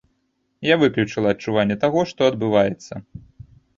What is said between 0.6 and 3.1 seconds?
Я выключыла адчуванне таго, што адбываецца.